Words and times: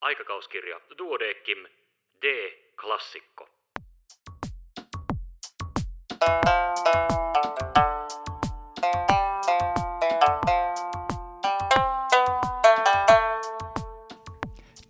Aikakauskirja 0.00 0.80
Duodeckim 0.98 1.68
D. 2.22 2.52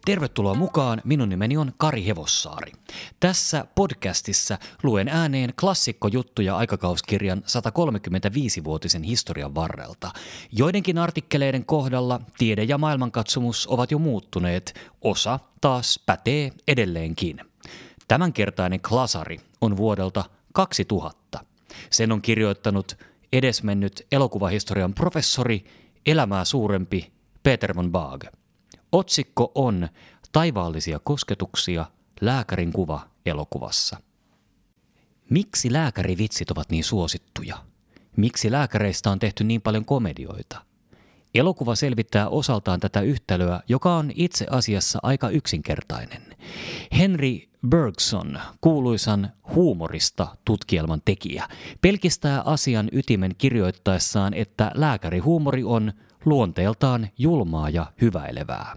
Tervetuloa 0.08 0.54
mukaan, 0.54 1.02
minun 1.04 1.28
nimeni 1.28 1.56
on 1.56 1.72
Kari 1.76 2.06
Hevossaari. 2.06 2.72
Tässä 3.20 3.66
podcastissa 3.74 4.58
luen 4.82 5.08
ääneen 5.08 5.52
klassikkojuttuja 5.60 6.56
aikakauskirjan 6.56 7.42
135-vuotisen 7.46 9.02
historian 9.02 9.54
varrelta. 9.54 10.10
Joidenkin 10.52 10.98
artikkeleiden 10.98 11.64
kohdalla 11.64 12.20
tiede 12.38 12.64
ja 12.64 12.78
maailmankatsomus 12.78 13.66
ovat 13.66 13.90
jo 13.90 13.98
muuttuneet, 13.98 14.74
osa 15.00 15.38
taas 15.60 16.00
pätee 16.06 16.52
edelleenkin. 16.68 17.40
Tämänkertainen 18.08 18.80
klasari 18.80 19.40
on 19.60 19.76
vuodelta 19.76 20.24
2000. 20.52 21.40
Sen 21.90 22.12
on 22.12 22.22
kirjoittanut 22.22 22.96
edesmennyt 23.32 24.06
elokuvahistorian 24.12 24.94
professori, 24.94 25.64
elämää 26.06 26.44
suurempi 26.44 27.12
Peter 27.42 27.76
von 27.76 27.92
Baag. 27.92 28.37
Otsikko 28.92 29.52
on 29.54 29.88
Taivaallisia 30.32 30.98
kosketuksia, 30.98 31.86
lääkärin 32.20 32.72
kuva 32.72 33.00
elokuvassa. 33.26 34.00
Miksi 35.30 35.72
lääkärivitsit 35.72 36.50
ovat 36.50 36.70
niin 36.70 36.84
suosittuja? 36.84 37.56
Miksi 38.16 38.52
lääkäreistä 38.52 39.10
on 39.10 39.18
tehty 39.18 39.44
niin 39.44 39.62
paljon 39.62 39.84
komedioita? 39.84 40.62
Elokuva 41.34 41.74
selvittää 41.74 42.28
osaltaan 42.28 42.80
tätä 42.80 43.00
yhtälöä, 43.00 43.60
joka 43.68 43.96
on 43.96 44.12
itse 44.14 44.46
asiassa 44.50 44.98
aika 45.02 45.28
yksinkertainen. 45.28 46.22
Henry 46.98 47.38
Bergson, 47.68 48.40
kuuluisan 48.60 49.32
huumorista 49.54 50.26
tutkielman 50.44 51.02
tekijä, 51.04 51.48
pelkistää 51.80 52.42
asian 52.42 52.88
ytimen 52.92 53.34
kirjoittaessaan, 53.38 54.34
että 54.34 54.70
lääkärihuumori 54.74 55.64
on 55.64 55.92
luonteeltaan 56.28 57.08
julmaa 57.18 57.70
ja 57.70 57.86
hyväilevää. 58.00 58.76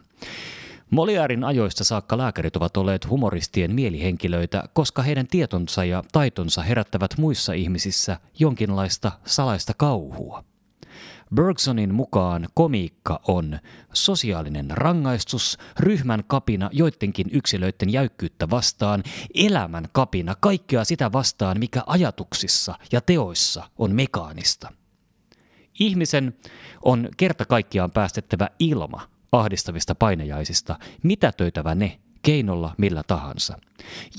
Moliarin 0.89 1.43
ajoista 1.43 1.83
saakka 1.83 2.17
lääkärit 2.17 2.55
ovat 2.55 2.77
olleet 2.77 3.09
humoristien 3.09 3.75
mielihenkilöitä, 3.75 4.63
koska 4.73 5.01
heidän 5.01 5.27
tietonsa 5.27 5.85
ja 5.85 6.03
taitonsa 6.11 6.61
herättävät 6.61 7.17
muissa 7.17 7.53
ihmisissä 7.53 8.17
jonkinlaista 8.39 9.11
salaista 9.25 9.73
kauhua. 9.77 10.43
Bergsonin 11.35 11.93
mukaan 11.93 12.47
komiikka 12.53 13.19
on 13.27 13.59
sosiaalinen 13.93 14.71
rangaistus, 14.71 15.57
ryhmän 15.79 16.23
kapina 16.27 16.69
joidenkin 16.73 17.27
yksilöiden 17.31 17.89
jäykkyyttä 17.89 18.49
vastaan, 18.49 19.03
elämän 19.35 19.85
kapina 19.91 20.35
kaikkea 20.39 20.83
sitä 20.83 21.11
vastaan, 21.11 21.59
mikä 21.59 21.83
ajatuksissa 21.85 22.75
ja 22.91 23.01
teoissa 23.01 23.63
on 23.77 23.95
mekaanista. 23.95 24.80
Ihmisen 25.79 26.33
on 26.81 27.09
kerta 27.17 27.45
kaikkiaan 27.45 27.91
päästettävä 27.91 28.49
ilma 28.59 29.07
ahdistavista 29.31 29.95
painajaisista, 29.95 30.79
mitätöitävä 31.03 31.75
ne 31.75 31.99
keinolla 32.21 32.75
millä 32.77 33.03
tahansa. 33.07 33.57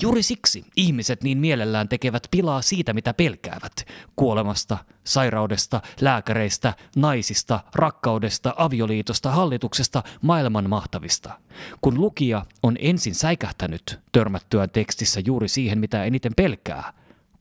Juuri 0.01 0.23
siksi 0.23 0.65
ihmiset 0.75 1.23
niin 1.23 1.37
mielellään 1.37 1.89
tekevät 1.89 2.27
pilaa 2.31 2.61
siitä, 2.61 2.93
mitä 2.93 3.13
pelkäävät. 3.13 3.73
Kuolemasta, 4.15 4.77
sairaudesta, 5.03 5.81
lääkäreistä, 6.01 6.73
naisista, 6.95 7.59
rakkaudesta, 7.75 8.53
avioliitosta, 8.57 9.31
hallituksesta, 9.31 10.03
maailman 10.21 10.69
mahtavista. 10.69 11.39
Kun 11.81 12.01
lukija 12.01 12.45
on 12.63 12.77
ensin 12.79 13.15
säikähtänyt 13.15 13.99
törmättyään 14.11 14.69
tekstissä 14.69 15.21
juuri 15.25 15.47
siihen, 15.47 15.79
mitä 15.79 16.03
eniten 16.03 16.31
pelkää, 16.35 16.93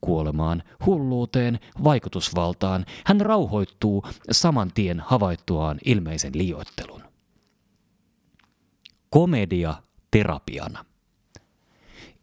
kuolemaan, 0.02 0.62
hulluuteen, 0.86 1.60
vaikutusvaltaan, 1.84 2.86
hän 3.06 3.20
rauhoittuu 3.20 4.04
saman 4.30 4.70
tien 4.74 5.00
havaittuaan 5.00 5.78
ilmeisen 5.84 6.32
liioittelun. 6.34 7.02
Komedia 9.10 9.74
terapiana. 10.10 10.84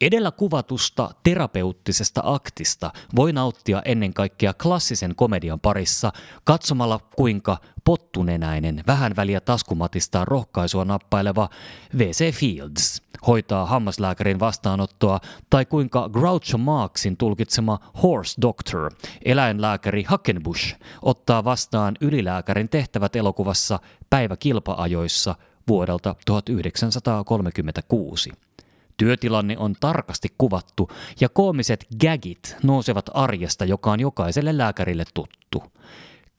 Edellä 0.01 0.31
kuvatusta 0.31 1.09
terapeuttisesta 1.23 2.21
aktista 2.25 2.91
voi 3.15 3.33
nauttia 3.33 3.81
ennen 3.85 4.13
kaikkea 4.13 4.53
klassisen 4.53 5.15
komedian 5.15 5.59
parissa 5.59 6.11
katsomalla 6.43 6.99
kuinka 7.15 7.57
pottunenäinen, 7.83 8.83
vähän 8.87 9.15
väliä 9.15 9.41
taskumatistaan 9.41 10.27
rohkaisua 10.27 10.85
nappaileva 10.85 11.49
V.C. 11.97 12.33
Fields 12.33 13.01
hoitaa 13.27 13.65
hammaslääkärin 13.65 14.39
vastaanottoa 14.39 15.19
tai 15.49 15.65
kuinka 15.65 16.09
Groucho 16.09 16.57
Marxin 16.57 17.17
tulkitsema 17.17 17.79
Horse 18.03 18.41
Doctor, 18.41 18.91
eläinlääkäri 19.25 20.03
Hackenbush, 20.03 20.75
ottaa 21.01 21.43
vastaan 21.43 21.95
ylilääkärin 22.01 22.69
tehtävät 22.69 23.15
elokuvassa 23.15 23.79
päiväkilpaajoissa 24.09 25.35
vuodelta 25.67 26.15
1936. 26.25 28.31
Työtilanne 28.97 29.57
on 29.57 29.75
tarkasti 29.79 30.27
kuvattu 30.37 30.89
ja 31.19 31.29
koomiset 31.29 31.87
gagit 32.01 32.55
nousevat 32.63 33.09
arjesta, 33.13 33.65
joka 33.65 33.91
on 33.91 33.99
jokaiselle 33.99 34.57
lääkärille 34.57 35.03
tuttu. 35.13 35.63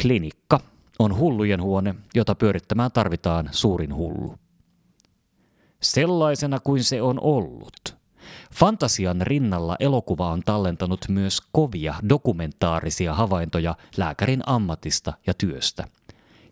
Klinikka 0.02 0.60
on 0.98 1.16
hullujen 1.16 1.62
huone, 1.62 1.94
jota 2.14 2.34
pyörittämään 2.34 2.92
tarvitaan 2.92 3.48
suurin 3.50 3.94
hullu. 3.94 4.34
Sellaisena 5.82 6.60
kuin 6.60 6.84
se 6.84 7.02
on 7.02 7.20
ollut. 7.20 7.96
Fantasian 8.54 9.20
rinnalla 9.20 9.76
elokuva 9.80 10.30
on 10.30 10.42
tallentanut 10.44 11.04
myös 11.08 11.40
kovia 11.52 11.94
dokumentaarisia 12.08 13.14
havaintoja 13.14 13.74
lääkärin 13.96 14.42
ammatista 14.46 15.12
ja 15.26 15.34
työstä– 15.34 15.84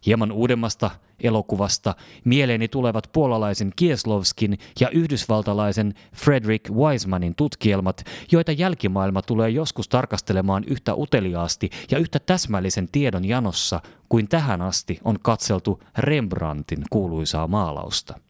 Hieman 0.06 0.32
uudemmasta 0.32 0.90
elokuvasta 1.22 1.94
mieleeni 2.24 2.68
tulevat 2.68 3.10
puolalaisen 3.12 3.72
Kieslovskin 3.76 4.58
ja 4.80 4.90
yhdysvaltalaisen 4.90 5.94
Frederick 6.14 6.70
Weismanin 6.70 7.34
tutkielmat, 7.34 8.04
joita 8.32 8.52
jälkimaailma 8.52 9.22
tulee 9.22 9.50
joskus 9.50 9.88
tarkastelemaan 9.88 10.64
yhtä 10.64 10.94
uteliaasti 10.94 11.70
ja 11.90 11.98
yhtä 11.98 12.18
täsmällisen 12.18 12.88
tiedon 12.92 13.24
janossa 13.24 13.80
kuin 14.08 14.28
tähän 14.28 14.62
asti 14.62 14.98
on 15.04 15.18
katseltu 15.22 15.82
Rembrandtin 15.98 16.82
kuuluisaa 16.90 17.46
maalausta. 17.46 18.27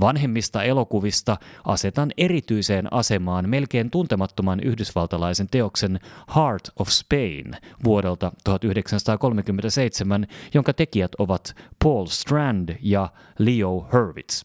Vanhemmista 0.00 0.62
elokuvista 0.62 1.36
asetan 1.64 2.10
erityiseen 2.16 2.92
asemaan 2.92 3.48
melkein 3.48 3.90
tuntemattoman 3.90 4.60
yhdysvaltalaisen 4.60 5.46
teoksen 5.50 6.00
Heart 6.36 6.70
of 6.78 6.88
Spain 6.88 7.56
vuodelta 7.84 8.32
1937, 8.44 10.26
jonka 10.54 10.72
tekijät 10.72 11.12
ovat 11.18 11.54
Paul 11.84 12.06
Strand 12.06 12.76
ja 12.82 13.08
Leo 13.38 13.88
Hurwitz. 13.92 14.44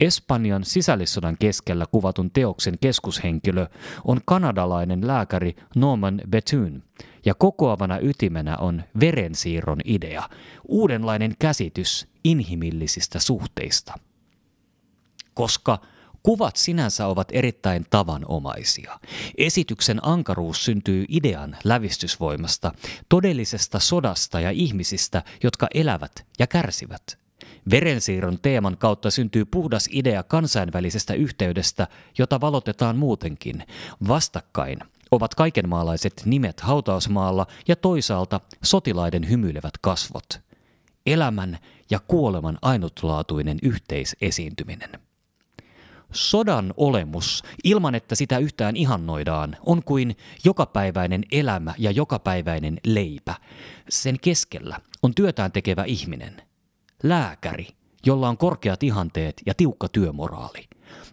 Espanjan 0.00 0.64
sisällissodan 0.64 1.36
keskellä 1.38 1.84
kuvatun 1.90 2.30
teoksen 2.30 2.78
keskushenkilö 2.80 3.66
on 4.04 4.20
kanadalainen 4.24 5.06
lääkäri 5.06 5.56
Norman 5.76 6.20
Bethune, 6.30 6.80
ja 7.24 7.34
kokoavana 7.34 7.98
ytimenä 7.98 8.56
on 8.56 8.82
verensiirron 9.00 9.80
idea, 9.84 10.22
uudenlainen 10.68 11.34
käsitys 11.38 12.08
inhimillisistä 12.24 13.18
suhteista– 13.18 13.94
koska 15.36 15.78
kuvat 16.22 16.56
sinänsä 16.56 17.06
ovat 17.06 17.28
erittäin 17.32 17.86
tavanomaisia. 17.90 19.00
Esityksen 19.38 19.98
ankaruus 20.02 20.64
syntyy 20.64 21.04
idean 21.08 21.56
lävistysvoimasta, 21.64 22.72
todellisesta 23.08 23.78
sodasta 23.78 24.40
ja 24.40 24.50
ihmisistä, 24.50 25.22
jotka 25.42 25.66
elävät 25.74 26.26
ja 26.38 26.46
kärsivät. 26.46 27.18
Verensiirron 27.70 28.38
teeman 28.42 28.76
kautta 28.78 29.10
syntyy 29.10 29.44
puhdas 29.44 29.88
idea 29.92 30.22
kansainvälisestä 30.22 31.14
yhteydestä, 31.14 31.88
jota 32.18 32.40
valotetaan 32.40 32.96
muutenkin. 32.96 33.64
Vastakkain 34.08 34.78
ovat 35.10 35.34
kaikenmaalaiset 35.34 36.22
nimet 36.24 36.60
hautausmaalla 36.60 37.46
ja 37.68 37.76
toisaalta 37.76 38.40
sotilaiden 38.62 39.28
hymyilevät 39.28 39.78
kasvot. 39.80 40.40
Elämän 41.06 41.58
ja 41.90 42.00
kuoleman 42.00 42.58
ainutlaatuinen 42.62 43.58
yhteisesiintyminen. 43.62 45.05
Sodan 46.16 46.74
olemus, 46.76 47.42
ilman 47.64 47.94
että 47.94 48.14
sitä 48.14 48.38
yhtään 48.38 48.76
ihannoidaan, 48.76 49.56
on 49.66 49.82
kuin 49.84 50.16
jokapäiväinen 50.44 51.22
elämä 51.32 51.74
ja 51.78 51.90
jokapäiväinen 51.90 52.80
leipä. 52.86 53.34
Sen 53.88 54.16
keskellä 54.20 54.80
on 55.02 55.14
työtään 55.14 55.52
tekevä 55.52 55.84
ihminen. 55.84 56.42
Lääkäri, 57.02 57.68
jolla 58.06 58.28
on 58.28 58.38
korkeat 58.38 58.82
ihanteet 58.82 59.42
ja 59.46 59.54
tiukka 59.54 59.88
työmoraali. 59.88 60.68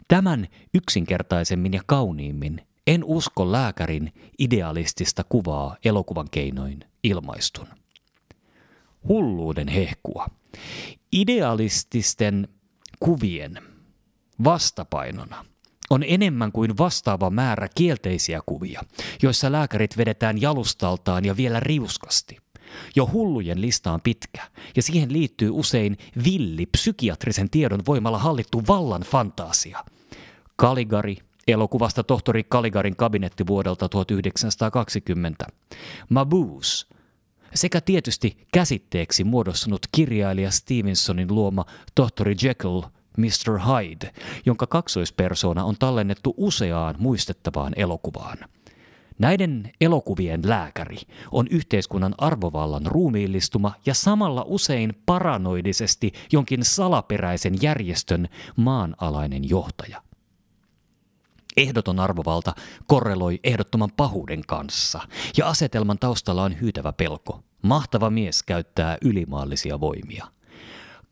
Tämän 0.08 0.48
yksinkertaisemmin 0.74 1.74
ja 1.74 1.82
kauniimmin 1.86 2.62
en 2.88 3.04
usko 3.04 3.52
lääkärin 3.52 4.14
idealistista 4.40 5.24
kuvaa 5.30 5.78
elokuvan 5.86 6.28
keinoin 6.32 6.80
ilmaistun. 7.04 7.68
Hulluuden 9.08 9.68
hehkua. 9.68 10.28
Idealististen 11.12 12.48
kuvien 13.00 13.73
vastapainona 14.44 15.46
on 15.90 16.04
enemmän 16.08 16.52
kuin 16.52 16.78
vastaava 16.78 17.30
määrä 17.30 17.68
kielteisiä 17.76 18.42
kuvia, 18.46 18.82
joissa 19.22 19.52
lääkärit 19.52 19.98
vedetään 19.98 20.42
jalustaltaan 20.42 21.26
ja 21.26 21.38
vielä 21.38 21.60
riuskasti. 21.60 22.38
Jo 22.96 23.10
hullujen 23.14 23.62
lista 23.62 23.92
on 23.92 24.02
pitkä, 24.02 24.42
ja 24.76 24.82
siihen 24.82 25.14
liittyy 25.14 25.50
usein 25.50 25.98
villi 26.26 26.66
psykiatrisen 26.66 27.50
tiedon 27.50 27.80
voimalla 27.88 28.18
hallittu 28.18 28.64
vallan 28.68 29.02
fantasia. 29.02 29.84
Kaligari, 30.56 31.18
elokuvasta 31.48 32.04
tohtori 32.04 32.44
Kaligarin 32.44 32.96
kabinetti 32.96 33.48
vuodelta 33.48 33.90
1920. 33.90 35.46
Mabuse, 36.10 36.86
sekä 37.56 37.82
tietysti 37.82 38.38
käsitteeksi 38.54 39.24
muodostunut 39.24 39.88
kirjailija 39.92 40.52
Stevensonin 40.52 41.36
luoma 41.36 41.66
tohtori 41.96 42.36
Jekyll 42.44 42.82
Mr. 43.18 43.60
Hyde, 43.60 44.14
jonka 44.46 44.68
kaksoispersona 44.68 45.64
on 45.64 45.76
tallennettu 45.80 46.34
useaan 46.38 46.96
muistettavaan 47.00 47.74
elokuvaan. 47.76 48.38
Näiden 49.20 49.72
elokuvien 49.82 50.42
lääkäri 50.46 50.98
on 51.32 51.48
yhteiskunnan 51.50 52.16
arvovallan 52.18 52.86
ruumiillistuma 52.86 53.74
ja 53.86 53.94
samalla 53.94 54.44
usein 54.48 54.94
paranoidisesti 55.06 56.14
jonkin 56.32 56.66
salaperäisen 56.66 57.54
järjestön 57.62 58.30
maanalainen 58.56 59.50
johtaja. 59.50 60.02
Ehdoton 61.58 62.00
arvovalta 62.00 62.56
korreloi 62.88 63.40
ehdottoman 63.44 63.90
pahuuden 63.98 64.42
kanssa, 64.48 65.00
ja 65.38 65.50
asetelman 65.50 66.00
taustalla 66.00 66.44
on 66.44 66.62
hyytävä 66.62 66.94
pelko. 66.94 67.44
Mahtava 67.62 68.10
mies 68.10 68.44
käyttää 68.44 68.98
ylimaallisia 69.02 69.80
voimia– 69.80 70.28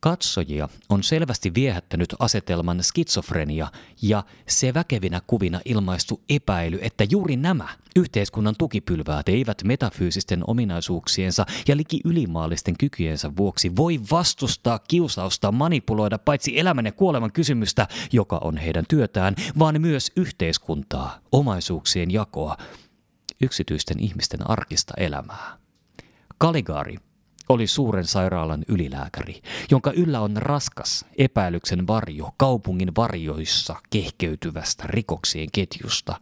Katsojia 0.02 0.68
on 0.88 1.02
selvästi 1.02 1.54
viehättänyt 1.54 2.14
asetelman 2.18 2.82
skitsofrenia 2.82 3.68
ja 4.02 4.24
se 4.48 4.74
väkevinä 4.74 5.20
kuvina 5.26 5.60
ilmaistu 5.64 6.20
epäily, 6.28 6.78
että 6.82 7.04
juuri 7.10 7.36
nämä 7.36 7.68
yhteiskunnan 7.96 8.54
tukipylväät 8.58 9.28
eivät 9.28 9.62
metafyysisten 9.64 10.44
ominaisuuksiensa 10.46 11.46
ja 11.68 11.76
liki 11.76 12.00
ylimaallisten 12.04 12.78
kykyjensä 12.78 13.36
vuoksi 13.36 13.76
voi 13.76 14.00
vastustaa 14.10 14.78
kiusausta 14.78 15.52
manipuloida 15.52 16.18
paitsi 16.18 16.58
elämän 16.58 16.86
ja 16.86 16.92
kuoleman 16.92 17.32
kysymystä, 17.32 17.88
joka 18.12 18.38
on 18.38 18.56
heidän 18.56 18.84
työtään, 18.88 19.34
vaan 19.58 19.80
myös 19.80 20.12
yhteiskuntaa, 20.16 21.18
omaisuuksien 21.32 22.10
jakoa, 22.10 22.56
yksityisten 23.42 24.00
ihmisten 24.00 24.50
arkista 24.50 24.94
elämää. 24.96 25.58
Kaligari 26.38 26.96
oli 27.52 27.66
suuren 27.66 28.04
sairaalan 28.04 28.64
ylilääkäri, 28.68 29.42
jonka 29.70 29.92
yllä 29.92 30.20
on 30.20 30.36
raskas 30.36 31.04
epäilyksen 31.18 31.86
varjo 31.86 32.30
kaupungin 32.36 32.94
varjoissa 32.96 33.76
kehkeytyvästä 33.90 34.84
rikoksien 34.86 35.48
ketjusta. 35.52 36.20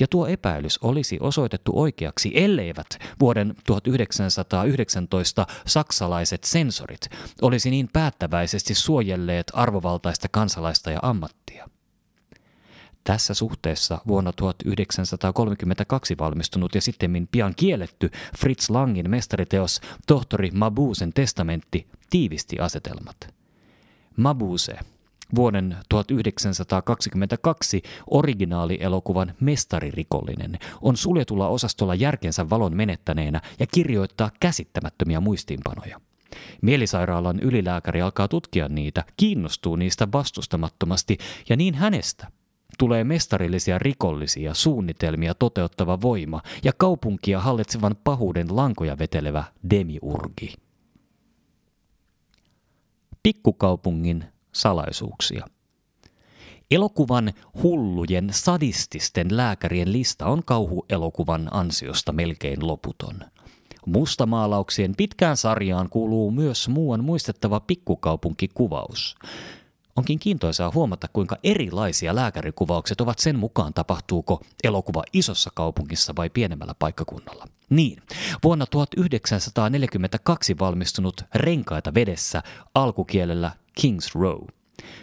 Ja 0.00 0.06
tuo 0.10 0.26
epäilys 0.26 0.78
olisi 0.78 1.18
osoitettu 1.20 1.72
oikeaksi, 1.74 2.32
elleivät 2.34 2.86
vuoden 3.20 3.54
1919 3.66 5.46
saksalaiset 5.66 6.44
sensorit 6.44 7.00
olisi 7.42 7.70
niin 7.70 7.88
päättäväisesti 7.92 8.74
suojelleet 8.74 9.46
arvovaltaista 9.54 10.28
kansalaista 10.30 10.90
ja 10.90 10.98
ammattia. 11.02 11.77
Tässä 13.08 13.34
suhteessa 13.34 13.98
vuonna 14.06 14.32
1932 14.32 16.18
valmistunut 16.18 16.74
ja 16.74 16.80
sitten 16.80 17.28
pian 17.32 17.54
kielletty 17.56 18.10
Fritz 18.38 18.70
Langin 18.70 19.10
mestariteos 19.10 19.80
Tohtori 20.06 20.50
Mabusen 20.50 21.12
testamentti 21.12 21.86
tiivisti 22.10 22.58
asetelmat. 22.58 23.34
Mabuse, 24.16 24.78
vuoden 25.34 25.76
1922 25.88 27.82
originaalielokuvan 28.10 29.34
Mestaririkollinen, 29.40 30.58
on 30.80 30.96
suljetulla 30.96 31.48
osastolla 31.48 31.94
järkensä 31.94 32.50
valon 32.50 32.76
menettäneenä 32.76 33.40
ja 33.58 33.66
kirjoittaa 33.66 34.30
käsittämättömiä 34.40 35.20
muistiinpanoja. 35.20 36.00
Mielisairaalan 36.62 37.40
ylilääkäri 37.40 38.02
alkaa 38.02 38.28
tutkia 38.28 38.68
niitä, 38.68 39.04
kiinnostuu 39.16 39.76
niistä 39.76 40.08
vastustamattomasti 40.12 41.18
ja 41.48 41.56
niin 41.56 41.74
hänestä 41.74 42.37
tulee 42.78 43.04
mestarillisia 43.04 43.78
rikollisia 43.78 44.54
suunnitelmia 44.54 45.34
toteuttava 45.34 46.00
voima 46.00 46.42
ja 46.64 46.72
kaupunkia 46.72 47.40
hallitsevan 47.40 47.96
pahuuden 48.04 48.56
lankoja 48.56 48.98
vetelevä 48.98 49.44
demiurgi. 49.70 50.54
Pikkukaupungin 53.22 54.24
salaisuuksia. 54.52 55.46
Elokuvan 56.70 57.32
hullujen 57.62 58.28
sadististen 58.32 59.36
lääkärien 59.36 59.92
lista 59.92 60.26
on 60.26 60.44
kauhuelokuvan 60.44 61.48
ansiosta 61.50 62.12
melkein 62.12 62.66
loputon. 62.66 63.20
Mustamaalauksien 63.86 64.94
pitkään 64.96 65.36
sarjaan 65.36 65.88
kuuluu 65.88 66.30
myös 66.30 66.68
muuan 66.68 67.04
muistettava 67.04 67.60
pikkukaupunkikuvaus. 67.60 69.16
Onkin 69.98 70.18
kiintoisaa 70.18 70.70
huomata, 70.74 71.08
kuinka 71.12 71.36
erilaisia 71.44 72.14
lääkärikuvaukset 72.14 73.00
ovat 73.00 73.18
sen 73.18 73.38
mukaan, 73.38 73.74
tapahtuuko 73.74 74.40
elokuva 74.64 75.02
isossa 75.12 75.50
kaupungissa 75.54 76.12
vai 76.16 76.30
pienemmällä 76.30 76.74
paikkakunnalla. 76.78 77.46
Niin, 77.70 78.02
vuonna 78.44 78.66
1942 78.66 80.58
valmistunut 80.58 81.24
Renkaita 81.34 81.94
vedessä 81.94 82.42
alkukielellä 82.74 83.50
Kings 83.80 84.14
Row. 84.14 84.40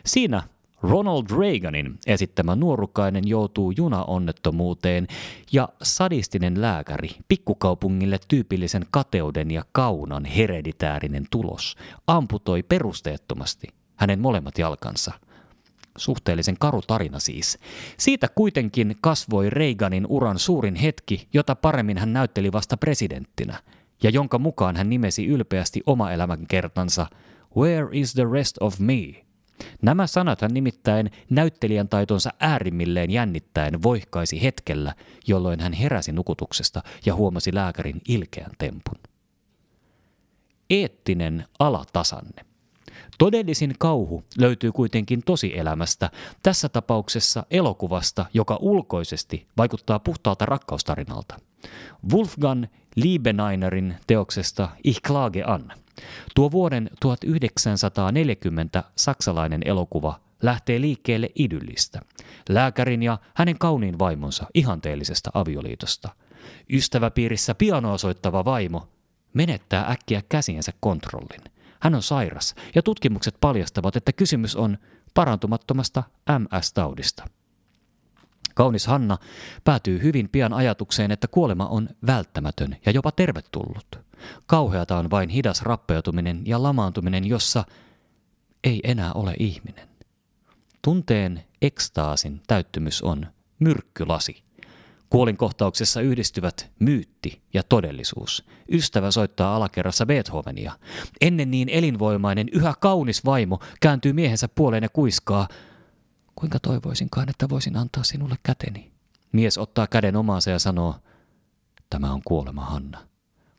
Siinä 0.05 0.43
Ronald 0.81 1.25
Reaganin 1.39 1.99
esittämä 2.07 2.55
nuorukainen 2.55 3.27
joutuu 3.27 3.73
junaonnettomuuteen 3.77 5.07
ja 5.51 5.69
sadistinen 5.83 6.61
lääkäri, 6.61 7.09
pikkukaupungille 7.27 8.19
tyypillisen 8.27 8.85
kateuden 8.91 9.51
ja 9.51 9.63
kaunan 9.71 10.25
hereditäärinen 10.25 11.25
tulos, 11.31 11.75
amputoi 12.07 12.63
perusteettomasti 12.63 13.67
hänen 13.95 14.19
molemmat 14.19 14.57
jalkansa. 14.57 15.11
Suhteellisen 15.97 16.55
karu 16.59 16.81
tarina 16.81 17.19
siis. 17.19 17.59
Siitä 17.97 18.27
kuitenkin 18.35 18.95
kasvoi 19.01 19.49
Reaganin 19.49 20.05
uran 20.09 20.39
suurin 20.39 20.75
hetki, 20.75 21.27
jota 21.33 21.55
paremmin 21.55 21.97
hän 21.97 22.13
näytteli 22.13 22.51
vasta 22.51 22.77
presidenttinä, 22.77 23.59
ja 24.03 24.09
jonka 24.09 24.39
mukaan 24.39 24.75
hän 24.75 24.89
nimesi 24.89 25.25
ylpeästi 25.25 25.81
oma 25.85 26.11
elämänkertansa 26.11 27.07
Where 27.57 27.87
is 27.91 28.13
the 28.13 28.25
rest 28.31 28.57
of 28.59 28.79
me? 28.79 29.25
Nämä 29.81 30.07
sanat 30.07 30.41
hän 30.41 30.53
nimittäin 30.53 31.11
näyttelijän 31.29 31.89
taitonsa 31.89 32.29
äärimmilleen 32.39 33.11
jännittäen 33.11 33.83
voihkaisi 33.83 34.43
hetkellä, 34.43 34.95
jolloin 35.27 35.59
hän 35.59 35.73
heräsi 35.73 36.11
nukutuksesta 36.11 36.81
ja 37.05 37.15
huomasi 37.15 37.55
lääkärin 37.55 38.01
ilkeän 38.07 38.51
tempun. 38.57 38.99
Eettinen 40.69 41.45
alatasanne. 41.59 42.54
Todellisin 43.17 43.75
kauhu 43.79 44.23
löytyy 44.37 44.71
kuitenkin 44.71 45.23
tosielämästä, 45.25 46.09
tässä 46.43 46.69
tapauksessa 46.69 47.45
elokuvasta, 47.51 48.25
joka 48.33 48.57
ulkoisesti 48.61 49.47
vaikuttaa 49.57 49.99
puhtaalta 49.99 50.45
rakkaustarinalta. 50.45 51.37
Wolfgang 52.13 52.65
Liebeneinerin 52.95 53.95
teoksesta 54.07 54.69
Ich 54.83 55.01
klage 55.07 55.43
an. 55.43 55.71
Tuo 56.35 56.51
vuoden 56.51 56.89
1940 56.99 58.83
saksalainen 58.95 59.61
elokuva 59.65 60.19
lähtee 60.41 60.81
liikkeelle 60.81 61.29
idyllistä. 61.35 62.01
Lääkärin 62.49 63.03
ja 63.03 63.17
hänen 63.33 63.57
kauniin 63.59 63.99
vaimonsa 63.99 64.45
ihanteellisesta 64.53 65.31
avioliitosta. 65.33 66.09
Ystäväpiirissä 66.69 67.55
pianoa 67.55 67.97
soittava 67.97 68.45
vaimo 68.45 68.87
menettää 69.33 69.91
äkkiä 69.91 70.21
käsiensä 70.29 70.71
kontrollin– 70.79 71.41
hän 71.85 71.95
on 71.95 72.03
sairas 72.03 72.55
ja 72.75 72.83
tutkimukset 72.83 73.37
paljastavat, 73.41 73.95
että 73.95 74.13
kysymys 74.13 74.55
on 74.55 74.77
parantumattomasta 75.13 76.03
MS-taudista. 76.39 77.29
Kaunis 78.55 78.87
Hanna 78.87 79.17
päätyy 79.63 80.01
hyvin 80.01 80.29
pian 80.29 80.53
ajatukseen, 80.53 81.11
että 81.11 81.27
kuolema 81.27 81.65
on 81.65 81.89
välttämätön 82.07 82.75
ja 82.85 82.91
jopa 82.91 83.11
tervetullut. 83.11 83.99
Kauheata 84.45 84.97
on 84.97 85.11
vain 85.11 85.29
hidas 85.29 85.61
rappeutuminen 85.61 86.41
ja 86.45 86.63
lamaantuminen, 86.63 87.25
jossa 87.25 87.63
ei 88.63 88.79
enää 88.83 89.13
ole 89.13 89.35
ihminen. 89.39 89.89
Tunteen 90.81 91.43
ekstaasin 91.61 92.41
täyttymys 92.47 93.01
on 93.01 93.27
myrkkylasi, 93.59 94.43
Kuolinkohtauksessa 95.15 96.01
yhdistyvät 96.01 96.71
myytti 96.79 97.41
ja 97.53 97.63
todellisuus. 97.63 98.45
Ystävä 98.71 99.11
soittaa 99.11 99.55
alakerrassa 99.55 100.05
Beethovenia. 100.05 100.73
Ennen 101.21 101.51
niin 101.51 101.69
elinvoimainen, 101.69 102.49
yhä 102.51 102.73
kaunis 102.79 103.25
vaimo 103.25 103.59
kääntyy 103.81 104.13
miehensä 104.13 104.47
puoleen 104.47 104.83
ja 104.83 104.89
kuiskaa. 104.89 105.47
Kuinka 106.35 106.59
toivoisinkaan, 106.59 107.29
että 107.29 107.49
voisin 107.49 107.77
antaa 107.77 108.03
sinulle 108.03 108.35
käteni? 108.43 108.91
Mies 109.31 109.57
ottaa 109.57 109.87
käden 109.87 110.15
omaansa 110.15 110.51
ja 110.51 110.59
sanoo, 110.59 110.95
tämä 111.89 112.13
on 112.13 112.21
kuolema, 112.25 112.65
Hanna. 112.65 112.99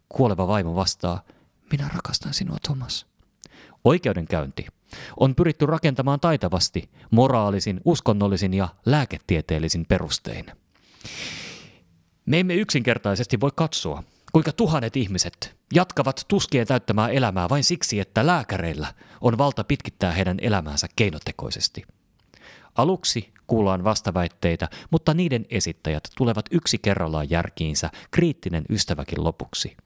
Kuoleva 0.09 0.49
vaimo 0.49 0.75
vastaa, 0.75 1.23
minä 1.71 1.91
rakastan 1.95 2.35
sinua, 2.35 2.57
Thomas. 2.63 3.07
Oikeudenkäynti 3.85 4.67
on 5.17 5.35
pyritty 5.35 5.67
rakentamaan 5.67 6.21
taitavasti 6.21 6.91
moraalisin, 7.11 7.81
uskonnollisin 7.85 8.55
ja 8.55 8.69
lääketieteellisin 8.87 9.87
perustein. 9.87 10.47
Me 12.27 12.41
emme 12.41 12.55
yksinkertaisesti 12.55 13.41
voi 13.41 13.51
katsoa, 13.55 14.03
kuinka 14.33 14.53
tuhannet 14.53 14.97
ihmiset 14.97 15.57
jatkavat 15.75 16.25
tuskien 16.29 16.67
täyttämää 16.67 17.09
elämää 17.09 17.49
vain 17.49 17.65
siksi, 17.65 18.01
että 18.01 18.27
lääkäreillä 18.27 18.95
on 19.21 19.39
valta 19.39 19.65
pitkittää 19.65 20.13
heidän 20.13 20.37
elämäänsä 20.41 20.87
keinotekoisesti. 20.97 21.83
Aluksi 22.75 23.33
kuullaan 23.47 23.85
vastaväitteitä, 23.85 24.69
mutta 24.91 25.15
niiden 25.15 25.47
esittäjät 25.51 26.09
tulevat 26.17 26.47
yksi 26.51 26.79
kerrallaan 26.79 27.31
järkiinsä, 27.31 27.91
kriittinen 28.11 28.65
ystäväkin 28.71 29.25
lopuksi. 29.25 29.77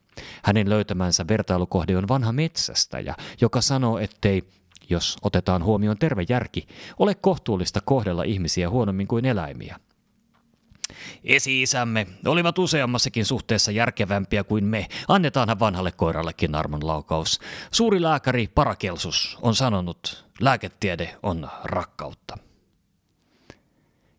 Hänen 0.44 0.70
löytämänsä 0.70 1.24
vertailukohde 1.28 1.96
on 1.96 2.08
vanha 2.08 2.32
metsästäjä, 2.32 3.14
joka 3.40 3.60
sanoo, 3.60 3.98
ettei, 3.98 4.42
jos 4.90 5.16
otetaan 5.22 5.64
huomioon 5.64 5.98
terve 5.98 6.24
järki, 6.28 6.68
ole 6.98 7.14
kohtuullista 7.14 7.80
kohdella 7.84 8.22
ihmisiä 8.22 8.70
huonommin 8.70 9.08
kuin 9.08 9.24
eläimiä– 9.24 9.76
Esi-isämme 11.24 12.06
olivat 12.26 12.58
useammassakin 12.58 13.24
suhteessa 13.24 13.72
järkevämpiä 13.72 14.44
kuin 14.44 14.64
me. 14.64 14.88
Annetaanhan 15.08 15.58
vanhalle 15.58 15.92
koirallekin 15.92 16.54
armon 16.54 16.86
laukaus. 16.86 17.40
Suuri 17.72 18.02
lääkäri 18.02 18.48
Parakelsus 18.48 19.38
on 19.42 19.54
sanonut, 19.54 20.26
lääketiede 20.40 21.16
on 21.22 21.48
rakkautta. 21.64 22.38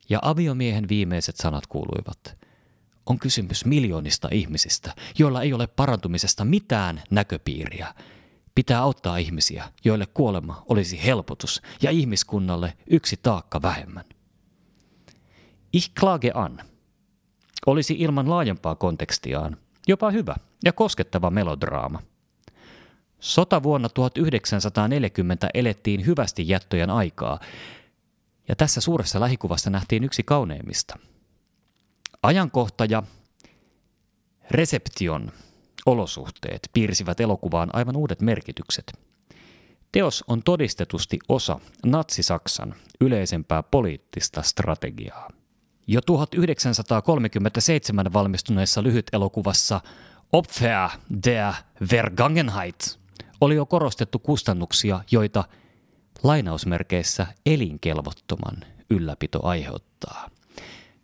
Ja 0.09 0.19
aviomiehen 0.21 0.89
viimeiset 0.89 1.37
sanat 1.37 1.67
kuuluivat. 1.67 2.41
On 3.05 3.19
kysymys 3.19 3.65
miljoonista 3.65 4.29
ihmisistä, 4.31 4.95
joilla 5.19 5.41
ei 5.41 5.53
ole 5.53 5.67
parantumisesta 5.67 6.45
mitään 6.45 7.01
näköpiiriä. 7.09 7.93
Pitää 8.55 8.81
auttaa 8.81 9.17
ihmisiä, 9.17 9.71
joille 9.85 10.05
kuolema 10.05 10.63
olisi 10.69 11.03
helpotus 11.03 11.61
ja 11.81 11.91
ihmiskunnalle 11.91 12.73
yksi 12.87 13.19
taakka 13.23 13.61
vähemmän. 13.61 14.05
Ich 15.73 15.91
klage 15.99 16.31
an 16.33 16.70
olisi 17.65 17.95
ilman 17.99 18.29
laajempaa 18.29 18.75
kontekstiaan 18.75 19.57
jopa 19.87 20.11
hyvä 20.11 20.35
ja 20.63 20.73
koskettava 20.73 21.29
melodraama. 21.29 22.01
Sota 23.19 23.63
vuonna 23.63 23.89
1940 23.89 25.49
elettiin 25.53 26.05
hyvästi 26.05 26.47
jättöjen 26.47 26.89
aikaa, 26.89 27.39
ja 28.47 28.55
tässä 28.55 28.81
suuressa 28.81 29.19
lähikuvassa 29.19 29.69
nähtiin 29.69 30.03
yksi 30.03 30.23
kauneimmista. 30.23 30.99
Ajankohta 32.23 32.85
ja 32.85 33.03
reseption 34.51 35.31
olosuhteet 35.85 36.69
piirsivät 36.73 37.19
elokuvaan 37.19 37.69
aivan 37.73 37.95
uudet 37.95 38.21
merkitykset. 38.21 38.93
Teos 39.91 40.23
on 40.27 40.43
todistetusti 40.43 41.19
osa 41.29 41.59
Natsi-Saksan 41.85 42.75
yleisempää 43.01 43.63
poliittista 43.63 44.41
strategiaa. 44.41 45.40
Jo 45.91 46.01
1937 46.01 48.13
valmistuneessa 48.13 48.83
lyhytelokuvassa 48.83 49.81
Opfer 50.31 50.89
der 51.25 51.53
Vergangenheit 51.91 52.99
oli 53.41 53.55
jo 53.55 53.65
korostettu 53.65 54.19
kustannuksia, 54.19 54.99
joita 55.11 55.43
lainausmerkeissä 56.23 57.27
elinkelvottoman 57.45 58.57
ylläpito 58.89 59.45
aiheuttaa. 59.45 60.29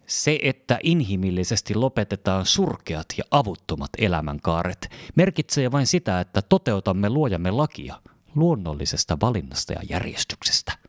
Se, 0.06 0.40
että 0.44 0.80
inhimillisesti 0.84 1.76
lopetetaan 1.76 2.46
surkeat 2.46 3.08
ja 3.18 3.24
avuttomat 3.32 3.90
elämänkaaret, 3.98 4.90
merkitsee 5.16 5.72
vain 5.72 5.88
sitä, 5.88 6.20
että 6.20 6.42
toteutamme 6.42 7.10
luojamme 7.10 7.52
lakia 7.52 8.02
luonnollisesta 8.36 9.18
valinnasta 9.22 9.74
ja 9.74 9.80
järjestyksestä– 9.90 10.74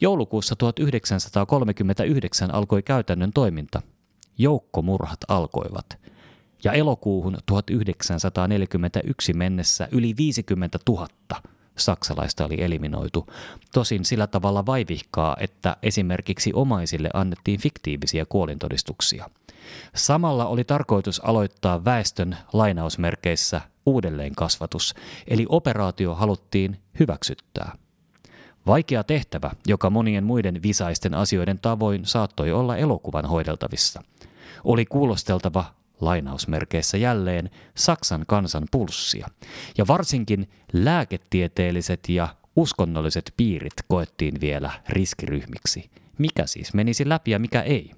Joulukuussa 0.00 0.56
1939 0.56 2.54
alkoi 2.54 2.82
käytännön 2.82 3.30
toiminta. 3.34 3.82
Joukkomurhat 4.38 5.18
alkoivat. 5.28 5.98
Ja 6.64 6.72
elokuuhun 6.72 7.38
1941 7.46 9.32
mennessä 9.32 9.88
yli 9.92 10.14
50 10.16 10.78
000 10.88 11.08
saksalaista 11.78 12.44
oli 12.44 12.62
eliminoitu, 12.62 13.26
tosin 13.74 14.04
sillä 14.04 14.26
tavalla 14.26 14.66
vaivihkaa, 14.66 15.36
että 15.40 15.76
esimerkiksi 15.82 16.52
omaisille 16.54 17.10
annettiin 17.14 17.60
fiktiivisiä 17.60 18.26
kuolintodistuksia. 18.28 19.30
Samalla 19.94 20.46
oli 20.46 20.64
tarkoitus 20.64 21.20
aloittaa 21.24 21.84
väestön 21.84 22.36
lainausmerkeissä 22.52 23.60
uudelleenkasvatus, 23.86 24.94
eli 25.28 25.46
operaatio 25.48 26.14
haluttiin 26.14 26.80
hyväksyttää. 27.00 27.85
Vaikea 28.66 29.04
tehtävä, 29.04 29.50
joka 29.66 29.90
monien 29.90 30.24
muiden 30.24 30.62
visaisten 30.62 31.14
asioiden 31.14 31.58
tavoin 31.58 32.06
saattoi 32.06 32.52
olla 32.52 32.76
elokuvan 32.76 33.24
hoideltavissa. 33.24 34.02
Oli 34.64 34.86
kuulosteltava 34.86 35.64
lainausmerkeissä 36.00 36.96
jälleen 36.96 37.50
Saksan 37.74 38.24
kansan 38.26 38.66
pulssia. 38.70 39.28
Ja 39.78 39.86
varsinkin 39.86 40.50
lääketieteelliset 40.72 42.08
ja 42.08 42.28
uskonnolliset 42.56 43.34
piirit 43.36 43.74
koettiin 43.88 44.40
vielä 44.40 44.70
riskiryhmiksi. 44.88 45.90
Mikä 46.18 46.46
siis 46.46 46.74
menisi 46.74 47.08
läpi 47.08 47.30
ja 47.30 47.38
mikä 47.38 47.62
ei. 47.62 47.92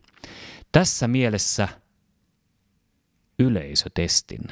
Tässä 0.72 1.08
mielessä 1.08 1.68
yleisötestin 3.38 4.44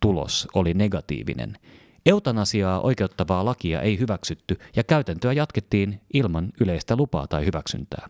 tulos 0.00 0.48
oli 0.54 0.74
negatiivinen– 0.74 1.58
Eutanasiaa 2.06 2.80
oikeuttavaa 2.80 3.44
lakia 3.44 3.80
ei 3.80 3.98
hyväksytty 3.98 4.58
ja 4.76 4.84
käytäntöä 4.84 5.32
jatkettiin 5.32 6.00
ilman 6.14 6.52
yleistä 6.60 6.96
lupaa 6.96 7.26
tai 7.26 7.46
hyväksyntää. 7.46 8.08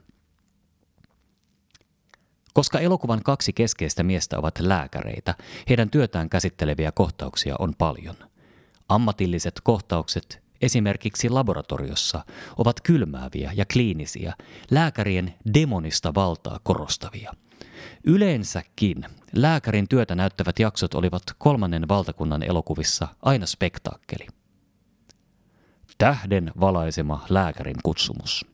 Koska 2.54 2.78
elokuvan 2.78 3.22
kaksi 3.22 3.52
keskeistä 3.52 4.02
miestä 4.02 4.38
ovat 4.38 4.61
lääkäreitä, 4.61 5.34
heidän 5.68 5.90
työtään 5.90 6.30
käsitteleviä 6.30 6.92
kohtauksia 6.92 7.54
on 7.58 7.75
paljon. 7.78 8.16
Ammatilliset 8.88 9.54
kohtaukset 9.62 10.42
esimerkiksi 10.62 11.28
laboratoriossa 11.28 12.25
ovat 12.56 12.80
kylmääviä 12.80 13.52
ja 13.54 13.64
kliinisiä, 13.72 14.34
lääkärien 14.70 15.34
demonista 15.54 16.14
valtaa 16.14 16.61
korostavia– 16.62 17.32
Yleensäkin 18.04 19.04
lääkärin 19.32 19.88
työtä 19.88 20.14
näyttävät 20.14 20.58
jaksot 20.58 20.94
olivat 20.94 21.22
kolmannen 21.38 21.88
valtakunnan 21.88 22.42
elokuvissa 22.42 23.08
aina 23.22 23.46
spektaakkeli. 23.46 24.26
Tähden 25.98 26.52
valaisema 26.60 27.26
lääkärin 27.28 27.76
kutsumus. 27.82 28.51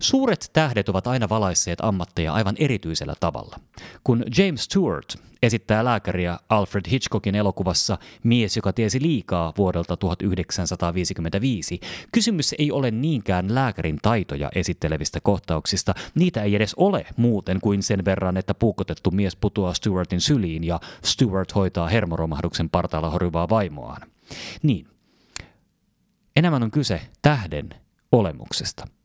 Suuret 0.00 0.50
tähdet 0.52 0.88
ovat 0.88 1.06
aina 1.06 1.28
valaisseet 1.28 1.80
ammatteja 1.82 2.32
aivan 2.32 2.54
erityisellä 2.58 3.14
tavalla. 3.20 3.56
Kun 4.04 4.24
James 4.38 4.64
Stewart 4.64 5.28
esittää 5.42 5.84
lääkäriä 5.84 6.38
Alfred 6.48 6.90
Hitchcockin 6.90 7.34
elokuvassa 7.34 7.98
Mies, 8.24 8.56
joka 8.56 8.72
tiesi 8.72 9.02
liikaa 9.02 9.52
vuodelta 9.58 9.96
1955, 9.96 11.80
kysymys 12.12 12.54
ei 12.58 12.72
ole 12.72 12.90
niinkään 12.90 13.54
lääkärin 13.54 13.98
taitoja 14.02 14.50
esittelevistä 14.54 15.20
kohtauksista. 15.22 15.94
Niitä 16.14 16.42
ei 16.42 16.54
edes 16.54 16.74
ole 16.74 17.06
muuten 17.16 17.60
kuin 17.60 17.82
sen 17.82 18.04
verran, 18.04 18.36
että 18.36 18.54
puukotettu 18.54 19.10
mies 19.10 19.36
putoaa 19.36 19.74
Stewartin 19.74 20.20
syliin 20.20 20.64
ja 20.64 20.80
Stewart 21.04 21.54
hoitaa 21.54 21.88
hermoromahduksen 21.88 22.70
partaalla 22.70 23.10
horjuvaa 23.10 23.48
vaimoaan. 23.48 24.02
Niin. 24.62 24.86
Enemmän 26.36 26.62
on 26.62 26.70
kyse 26.70 27.00
tähden 27.22 27.68
olemuksesta– 28.12 28.84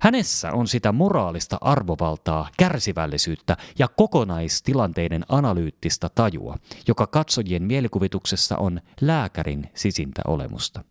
Hänessä 0.00 0.52
on 0.52 0.68
sitä 0.68 0.92
moraalista 0.92 1.58
arvovaltaa, 1.60 2.48
kärsivällisyyttä 2.58 3.56
ja 3.78 3.88
kokonaistilanteiden 3.88 5.24
analyyttistä 5.28 6.08
tajua, 6.14 6.56
joka 6.88 7.06
katsojien 7.06 7.62
mielikuvituksessa 7.62 8.56
on 8.56 8.80
lääkärin 9.00 9.70
sisintä 9.74 10.22
olemusta. 10.26 10.84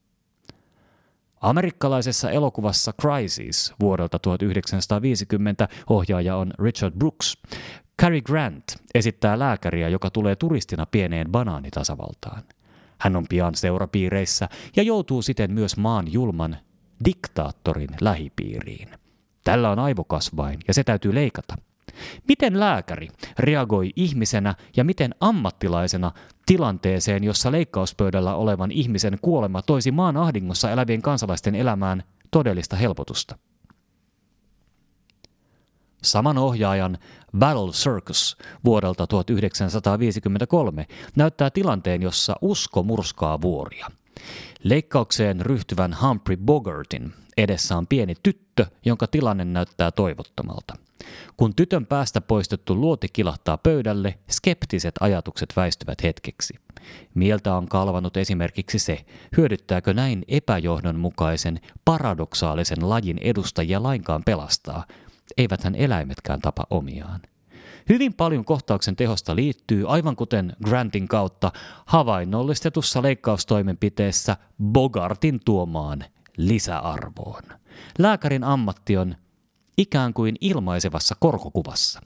Amerikkalaisessa 1.41 2.31
elokuvassa 2.31 2.93
Crisis 3.01 3.73
vuodelta 3.79 4.19
1950 4.19 5.67
ohjaaja 5.89 6.35
on 6.35 6.53
Richard 6.59 6.95
Brooks. 6.95 7.37
Cary 8.01 8.21
Grant 8.21 8.63
esittää 8.93 9.39
lääkäriä, 9.39 9.89
joka 9.89 10.09
tulee 10.09 10.35
turistina 10.35 10.85
pieneen 10.85 11.31
banaanitasavaltaan. 11.31 12.43
Hän 12.97 13.15
on 13.15 13.25
pian 13.29 13.55
seurapiireissä 13.55 14.49
ja 14.75 14.83
joutuu 14.83 15.21
siten 15.21 15.53
myös 15.53 15.77
maan 15.77 16.13
julman 16.13 16.57
diktaattorin 17.05 17.89
lähipiiriin. 18.01 18.89
Tällä 19.43 19.71
on 19.71 19.79
aivokasvain 19.79 20.59
ja 20.67 20.73
se 20.73 20.83
täytyy 20.83 21.15
leikata. 21.15 21.55
Miten 22.27 22.59
lääkäri 22.59 23.07
reagoi 23.39 23.91
ihmisenä 23.95 24.55
ja 24.77 24.83
miten 24.83 25.15
ammattilaisena 25.19 26.11
tilanteeseen, 26.45 27.23
jossa 27.23 27.51
leikkauspöydällä 27.51 28.35
olevan 28.35 28.71
ihmisen 28.71 29.17
kuolema 29.21 29.61
toisi 29.61 29.91
maan 29.91 30.17
ahdingossa 30.17 30.71
elävien 30.71 31.01
kansalaisten 31.01 31.55
elämään 31.55 32.03
todellista 32.31 32.75
helpotusta? 32.75 33.37
Saman 36.03 36.37
ohjaajan 36.37 36.97
Battle 37.37 37.71
Circus 37.71 38.37
vuodelta 38.65 39.07
1953 39.07 40.87
näyttää 41.15 41.49
tilanteen, 41.49 42.01
jossa 42.01 42.35
usko 42.41 42.83
murskaa 42.83 43.41
vuoria– 43.41 43.87
Leikkaukseen 44.63 45.41
ryhtyvän 45.41 45.97
Humphrey 46.01 46.37
Bogartin 46.37 47.13
edessä 47.37 47.77
on 47.77 47.87
pieni 47.87 48.13
tyttö, 48.23 48.65
jonka 48.85 49.07
tilanne 49.07 49.45
näyttää 49.45 49.91
toivottomalta. 49.91 50.77
Kun 51.37 51.55
tytön 51.55 51.85
päästä 51.85 52.21
poistettu 52.21 52.75
luoti 52.75 53.07
kilahtaa 53.13 53.57
pöydälle, 53.57 54.19
skeptiset 54.31 54.95
ajatukset 54.99 55.53
väistyvät 55.55 56.03
hetkeksi. 56.03 56.53
Mieltä 57.13 57.55
on 57.55 57.67
kalvanut 57.67 58.17
esimerkiksi 58.17 58.79
se, 58.79 59.05
hyödyttääkö 59.37 59.93
näin 59.93 60.23
epäjohdonmukaisen, 60.27 61.59
paradoksaalisen 61.85 62.89
lajin 62.89 63.17
edustajia 63.21 63.83
lainkaan 63.83 64.23
pelastaa. 64.25 64.85
Eiväthän 65.37 65.75
eläimetkään 65.75 66.39
tapa 66.39 66.63
omiaan. 66.69 67.21
Hyvin 67.89 68.13
paljon 68.13 68.45
kohtauksen 68.45 68.95
tehosta 68.95 69.35
liittyy, 69.35 69.83
aivan 69.87 70.15
kuten 70.15 70.55
Grantin 70.65 71.07
kautta, 71.07 71.51
havainnollistetussa 71.85 73.01
leikkaustoimenpiteessä 73.01 74.37
Bogartin 74.63 75.39
tuomaan 75.45 76.03
lisäarvoon. 76.37 77.43
Lääkärin 77.99 78.43
ammatti 78.43 78.97
on 78.97 79.15
ikään 79.77 80.13
kuin 80.13 80.35
ilmaisevassa 80.41 81.15
korkokuvassa. 81.19 82.01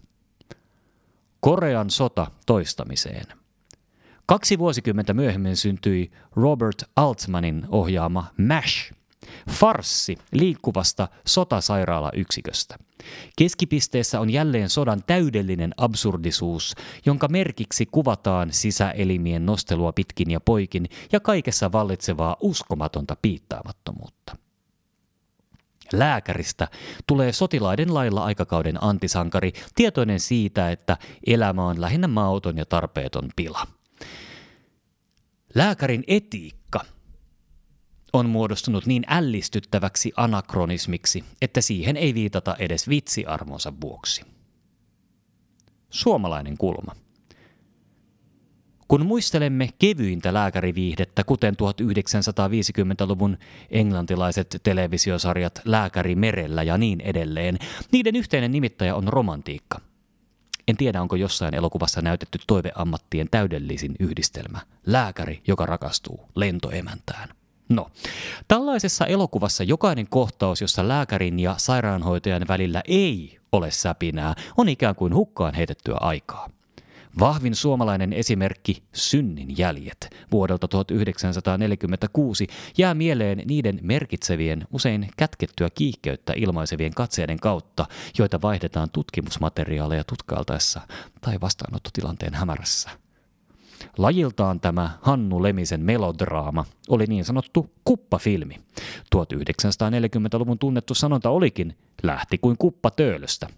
Korean 1.40 1.90
sota 1.90 2.32
toistamiseen. 2.46 3.26
Kaksi 4.26 4.60
vuosikymmentä 4.60 5.14
myöhemmin 5.14 5.58
syntyi 5.58 6.12
Robert 6.36 6.84
Altmanin 6.96 7.66
ohjaama 7.70 8.28
MASH, 8.38 8.94
farssi 9.50 10.18
liikkuvasta 10.32 11.08
sotasairaalayksiköstä. 11.28 12.78
Keskipisteessä 13.38 14.20
on 14.20 14.30
jälleen 14.30 14.70
sodan 14.70 15.04
täydellinen 15.08 15.74
absurdisuus, 15.78 16.76
jonka 17.06 17.28
merkiksi 17.28 17.86
kuvataan 17.86 18.54
sisäelimien 18.54 19.46
nostelua 19.46 19.94
pitkin 19.94 20.32
ja 20.32 20.40
poikin 20.40 20.90
ja 21.12 21.20
kaikessa 21.20 21.72
vallitsevaa 21.72 22.36
uskomatonta 22.42 23.18
piittaamattomuutta. 23.22 24.38
Lääkäristä 25.94 26.68
tulee 27.08 27.32
sotilaiden 27.34 27.94
lailla 27.94 28.24
aikakauden 28.24 28.84
antisankari, 28.84 29.54
tietoinen 29.76 30.20
siitä, 30.20 30.72
että 30.72 30.98
elämä 31.28 31.66
on 31.66 31.82
lähinnä 31.82 32.08
mauton 32.08 32.58
ja 32.58 32.66
tarpeeton 32.66 33.30
pila. 33.36 33.68
Lääkärin 35.56 36.04
etiikka 36.08 36.86
on 38.20 38.30
muodostunut 38.30 38.86
niin 38.86 39.04
ällistyttäväksi 39.08 40.12
anakronismiksi, 40.18 41.24
että 41.42 41.62
siihen 41.62 41.98
ei 41.98 42.14
viitata 42.14 42.56
edes 42.60 42.90
vitsiarmonsa 42.90 43.74
vuoksi. 43.82 44.24
Suomalainen 45.90 46.58
kulma. 46.58 46.96
Kun 48.88 49.06
muistelemme 49.06 49.70
kevyintä 49.80 50.34
lääkäriviihdettä, 50.34 51.24
kuten 51.24 51.54
1950-luvun 51.54 53.38
englantilaiset 53.70 54.60
televisiosarjat 54.64 55.62
Lääkäri 55.66 56.16
merellä 56.16 56.64
ja 56.64 56.78
niin 56.78 57.02
edelleen, 57.02 57.58
niiden 57.92 58.16
yhteinen 58.16 58.52
nimittäjä 58.52 58.96
on 58.96 59.08
romantiikka. 59.08 59.82
En 60.68 60.78
tiedä, 60.78 61.02
onko 61.02 61.16
jossain 61.16 61.56
elokuvassa 61.56 62.02
näytetty 62.02 62.40
toiveammattien 62.48 63.28
täydellisin 63.32 63.96
yhdistelmä. 64.00 64.60
Lääkäri, 64.86 65.42
joka 65.48 65.66
rakastuu 65.66 66.20
lentoemäntään. 66.36 67.30
No, 67.70 67.92
tällaisessa 68.48 69.06
elokuvassa 69.06 69.64
jokainen 69.64 70.08
kohtaus, 70.10 70.62
jossa 70.62 70.88
lääkärin 70.88 71.40
ja 71.40 71.56
sairaanhoitajan 71.58 72.46
välillä 72.48 72.82
ei 72.88 73.40
ole 73.52 73.72
säpinää, 73.72 74.36
on 74.58 74.70
ikään 74.70 74.96
kuin 74.96 75.14
hukkaan 75.14 75.54
heitettyä 75.54 75.98
aikaa. 76.00 76.50
Vahvin 77.20 77.56
suomalainen 77.56 78.14
esimerkki 78.14 78.84
Synnin 78.94 79.58
jäljet 79.58 80.16
vuodelta 80.32 80.68
1946 80.68 82.48
jää 82.78 82.94
mieleen 82.94 83.42
niiden 83.46 83.80
merkitsevien, 83.82 84.68
usein 84.72 85.10
kätkettyä 85.18 85.70
kiihkeyttä 85.76 86.34
ilmaisevien 86.36 86.94
katseiden 86.94 87.40
kautta, 87.40 87.86
joita 88.18 88.42
vaihdetaan 88.42 88.90
tutkimusmateriaaleja 88.90 90.04
tutkailtaessa 90.04 90.82
tai 91.22 91.42
vastaanottotilanteen 91.42 92.34
hämärässä. 92.34 93.05
Lajiltaan 93.98 94.60
tämä 94.60 94.90
Hannu 95.02 95.44
Lemisen 95.44 95.82
melodraama 95.82 96.66
oli 96.90 97.06
niin 97.06 97.26
sanottu 97.26 97.72
kuppafilmi. 97.86 98.56
1940-luvun 99.16 100.60
tunnettu 100.60 100.94
sanonta 100.94 101.30
olikin 101.30 101.78
lähti 102.04 102.38
kuin 102.38 102.58
kuppa 102.58 102.92
töölöstä– 102.92 103.48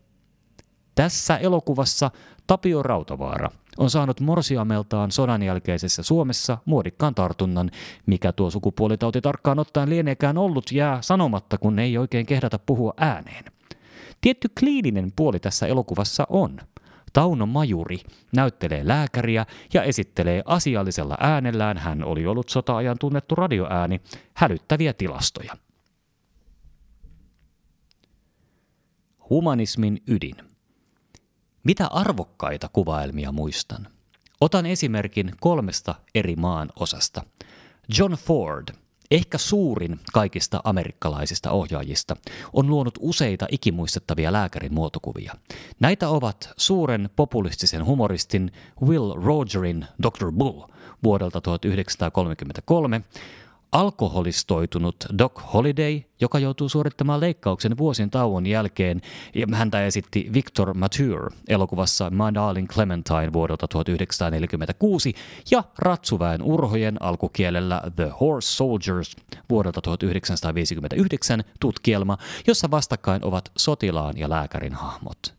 tässä 0.98 1.38
elokuvassa 1.38 2.12
Tapio 2.48 2.84
Rautavaara 2.84 3.50
on 3.78 3.90
saanut 3.90 4.20
morsiameltaan 4.20 5.12
sodan 5.12 5.44
jälkeisessä 5.44 6.04
Suomessa 6.04 6.58
muodikkaan 6.66 7.16
tartunnan, 7.16 7.72
mikä 8.06 8.32
tuo 8.32 8.50
sukupuolitauti 8.50 9.22
tarkkaan 9.22 9.60
ottaen 9.60 9.90
lieneekään 9.90 10.38
ollut 10.38 10.72
jää 10.72 11.02
sanomatta, 11.02 11.58
kun 11.58 11.80
ei 11.80 11.98
oikein 11.98 12.26
kehdata 12.26 12.60
puhua 12.60 12.94
ääneen. 12.98 13.46
Tietty 14.22 14.50
kliininen 14.60 15.12
puoli 15.16 15.40
tässä 15.40 15.68
elokuvassa 15.68 16.28
on. 16.30 16.60
Tauno 17.18 17.46
Majuri 17.46 18.00
näyttelee 18.36 18.88
lääkäriä 18.88 19.46
ja 19.74 19.84
esittelee 19.84 20.42
asiallisella 20.46 21.18
äänellään, 21.20 21.78
hän 21.78 22.04
oli 22.04 22.28
ollut 22.28 22.50
sota-ajan 22.50 22.98
tunnettu 23.00 23.36
radioääni, 23.36 24.02
hälyttäviä 24.34 24.94
tilastoja. 24.94 25.58
Humanismin 29.30 30.04
ydin. 30.08 30.36
Mitä 31.64 31.88
arvokkaita 31.88 32.70
kuvaelmia 32.74 33.32
muistan? 33.32 33.88
Otan 34.42 34.66
esimerkin 34.66 35.32
kolmesta 35.40 35.96
eri 36.16 36.36
maan 36.36 36.70
osasta. 36.80 37.24
John 37.98 38.14
Ford, 38.14 38.68
ehkä 39.12 39.38
suurin 39.38 40.00
kaikista 40.14 40.62
amerikkalaisista 40.64 41.52
ohjaajista, 41.52 42.16
on 42.54 42.68
luonut 42.68 42.98
useita 43.00 43.48
ikimuistettavia 43.52 44.34
lääkärin 44.34 44.74
muotokuvia. 44.74 45.34
Näitä 45.80 46.10
ovat 46.10 46.50
suuren 46.58 47.10
populistisen 47.16 47.86
humoristin 47.86 48.52
Will 48.86 49.14
Rogerin 49.14 49.86
Dr. 50.04 50.32
Bull 50.32 50.62
vuodelta 51.04 51.42
1933, 51.42 53.02
alkoholistoitunut 53.72 54.96
Doc 55.18 55.42
Holiday, 55.54 56.02
joka 56.22 56.40
joutuu 56.40 56.70
suorittamaan 56.70 57.20
leikkauksen 57.20 57.78
vuosien 57.78 58.10
tauon 58.10 58.46
jälkeen, 58.46 59.02
ja 59.36 59.48
häntä 59.54 59.86
esitti 59.86 60.30
Victor 60.34 60.74
Mature 60.74 61.30
elokuvassa 61.48 62.10
My 62.10 62.34
Darling 62.34 62.68
Clementine 62.68 63.34
vuodelta 63.34 63.68
1946, 63.68 65.14
ja 65.52 65.64
Ratsuväen 65.78 66.42
urhojen 66.42 67.02
alkukielellä 67.02 67.82
The 67.96 68.12
Horse 68.20 68.56
Soldiers 68.56 69.16
vuodelta 69.50 69.82
1959 69.82 71.44
tutkielma, 71.60 72.18
jossa 72.48 72.72
vastakkain 72.72 73.26
ovat 73.26 73.52
sotilaan 73.58 74.18
ja 74.18 74.30
lääkärin 74.30 74.74
hahmot. 74.74 75.37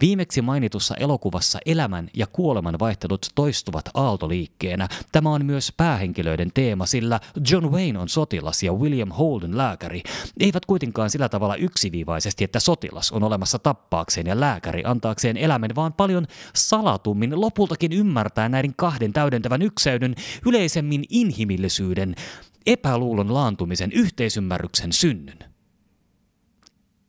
Viimeksi 0.00 0.42
mainitussa 0.42 0.94
elokuvassa 0.94 1.58
elämän 1.66 2.10
ja 2.14 2.26
kuoleman 2.26 2.78
vaihtelut 2.78 3.26
toistuvat 3.34 3.84
aaltoliikkeenä. 3.94 4.88
Tämä 5.12 5.30
on 5.30 5.46
myös 5.46 5.72
päähenkilöiden 5.76 6.50
teema, 6.54 6.86
sillä 6.86 7.20
John 7.50 7.66
Wayne 7.66 7.98
on 7.98 8.08
sotilas 8.08 8.62
ja 8.62 8.72
William 8.72 9.08
Holden 9.08 9.56
lääkäri. 9.56 10.02
Eivät 10.40 10.66
kuitenkaan 10.66 11.10
sillä 11.10 11.28
tavalla 11.28 11.56
yksiviivaisesti, 11.56 12.44
että 12.44 12.60
sotilas 12.60 13.12
on 13.12 13.22
olemassa 13.22 13.58
tappaakseen 13.58 14.26
ja 14.26 14.40
lääkäri 14.40 14.82
antaakseen 14.84 15.36
elämän, 15.36 15.74
vaan 15.74 15.92
paljon 15.92 16.26
salatummin 16.54 17.40
lopultakin 17.40 17.92
ymmärtää 17.92 18.48
näiden 18.48 18.74
kahden 18.76 19.12
täydentävän 19.12 19.62
ykseyden, 19.62 20.14
yleisemmin 20.46 21.04
inhimillisyyden, 21.08 22.14
epäluulon 22.66 23.34
laantumisen, 23.34 23.92
yhteisymmärryksen 23.92 24.92
synnyn. 24.92 25.38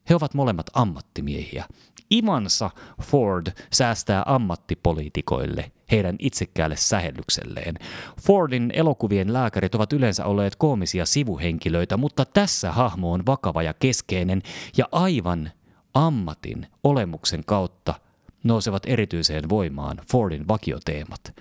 He 0.10 0.16
ovat 0.16 0.34
molemmat 0.34 0.66
ammattimiehiä, 0.74 1.66
imansa 2.12 2.70
Ford 3.02 3.48
säästää 3.74 4.24
ammattipoliitikoille 4.26 5.72
heidän 5.92 6.16
itsekkäälle 6.20 6.76
sähellykselleen. 6.76 7.76
Fordin 8.22 8.72
elokuvien 8.74 9.34
lääkärit 9.34 9.76
ovat 9.76 9.94
yleensä 9.94 10.26
olleet 10.26 10.56
koomisia 10.56 11.06
sivuhenkilöitä, 11.06 11.98
mutta 11.98 12.26
tässä 12.26 12.72
hahmo 12.72 13.12
on 13.12 13.26
vakava 13.26 13.64
ja 13.64 13.74
keskeinen 13.74 14.42
ja 14.78 14.86
aivan 14.92 15.52
ammatin 15.94 16.68
olemuksen 16.84 17.44
kautta 17.46 17.94
nousevat 18.44 18.84
erityiseen 18.86 19.50
voimaan 19.50 19.98
Fordin 20.12 20.48
vakioteemat– 20.48 21.22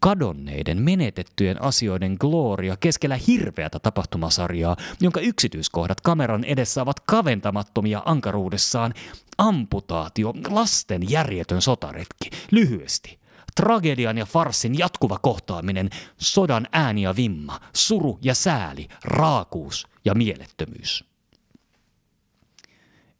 kadonneiden, 0.00 0.82
menetettyjen 0.82 1.62
asioiden 1.62 2.16
gloria 2.20 2.76
keskellä 2.76 3.18
hirveätä 3.26 3.78
tapahtumasarjaa, 3.78 4.76
jonka 5.00 5.20
yksityiskohdat 5.20 6.00
kameran 6.00 6.44
edessä 6.44 6.82
ovat 6.82 7.00
kaventamattomia 7.00 8.02
ankaruudessaan. 8.04 8.94
Amputaatio, 9.38 10.32
lasten 10.48 11.10
järjetön 11.10 11.62
sotaretki, 11.62 12.30
lyhyesti. 12.50 13.18
Tragedian 13.56 14.18
ja 14.18 14.26
farsin 14.26 14.78
jatkuva 14.78 15.18
kohtaaminen, 15.18 15.90
sodan 16.18 16.66
ääni 16.72 17.02
ja 17.02 17.16
vimma, 17.16 17.60
suru 17.72 18.18
ja 18.22 18.34
sääli, 18.34 18.88
raakuus 19.04 19.86
ja 20.04 20.14
mielettömyys. 20.14 21.04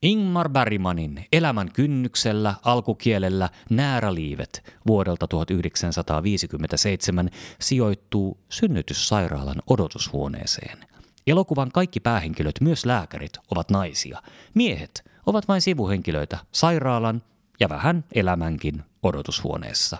Ingmar 0.02 0.48
Bergmanin 0.48 1.24
Elämän 1.32 1.72
kynnyksellä 1.72 2.54
alkukielellä 2.64 3.48
Nääräliivet 3.70 4.76
vuodelta 4.86 5.28
1957 5.28 7.30
sijoittuu 7.60 8.38
synnytyssairaalan 8.48 9.62
odotushuoneeseen. 9.66 10.95
Elokuvan 11.26 11.70
kaikki 11.72 12.00
päähenkilöt, 12.00 12.60
myös 12.60 12.86
lääkärit, 12.86 13.32
ovat 13.50 13.70
naisia. 13.70 14.22
Miehet 14.54 15.10
ovat 15.26 15.48
vain 15.48 15.60
sivuhenkilöitä 15.60 16.38
sairaalan 16.52 17.22
ja 17.60 17.68
vähän 17.68 18.04
elämänkin 18.14 18.82
odotushuoneessa. 19.02 19.98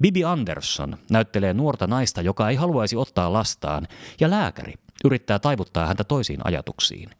Bibi 0.00 0.24
Andersson 0.24 0.96
näyttelee 1.10 1.54
nuorta 1.54 1.86
naista, 1.86 2.22
joka 2.22 2.48
ei 2.48 2.56
haluaisi 2.56 2.96
ottaa 2.96 3.32
lastaan, 3.32 3.88
ja 4.20 4.30
lääkäri 4.30 4.74
yrittää 5.04 5.38
taivuttaa 5.38 5.86
häntä 5.86 6.04
toisiin 6.04 6.40
ajatuksiin. 6.44 7.10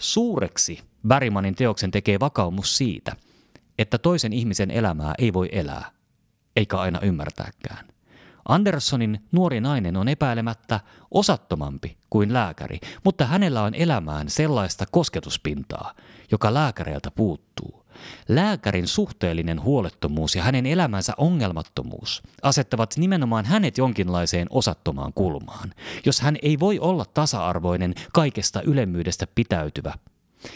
Suureksi 0.00 0.80
Bergmanin 1.08 1.54
teoksen 1.54 1.90
tekee 1.90 2.20
vakaumus 2.20 2.76
siitä, 2.76 3.16
että 3.78 3.98
toisen 3.98 4.32
ihmisen 4.32 4.70
elämää 4.70 5.14
ei 5.18 5.32
voi 5.32 5.48
elää, 5.52 5.90
eikä 6.56 6.78
aina 6.78 7.00
ymmärtääkään. 7.00 7.93
Anderssonin 8.48 9.24
nuori 9.32 9.60
nainen 9.60 9.96
on 9.96 10.08
epäilemättä 10.08 10.80
osattomampi 11.10 11.96
kuin 12.10 12.32
lääkäri, 12.32 12.78
mutta 13.04 13.26
hänellä 13.26 13.62
on 13.62 13.74
elämään 13.74 14.30
sellaista 14.30 14.84
kosketuspintaa, 14.90 15.94
joka 16.30 16.54
lääkäreiltä 16.54 17.10
puuttuu. 17.10 17.84
Lääkärin 18.28 18.86
suhteellinen 18.86 19.62
huolettomuus 19.62 20.34
ja 20.34 20.42
hänen 20.42 20.66
elämänsä 20.66 21.12
ongelmattomuus 21.16 22.22
asettavat 22.42 22.94
nimenomaan 22.96 23.44
hänet 23.44 23.78
jonkinlaiseen 23.78 24.46
osattomaan 24.50 25.12
kulmaan, 25.14 25.74
jos 26.06 26.20
hän 26.20 26.36
ei 26.42 26.60
voi 26.60 26.78
olla 26.78 27.04
tasa-arvoinen 27.04 27.94
kaikesta 28.12 28.62
ylemmyydestä 28.62 29.26
pitäytyvä. 29.34 29.94